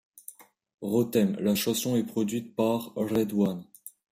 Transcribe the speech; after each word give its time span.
Rotem, 0.81 1.35
la 1.39 1.53
chanson 1.53 1.95
est 1.95 2.03
produite 2.03 2.55
par 2.55 2.91
RedOne. 2.95 3.67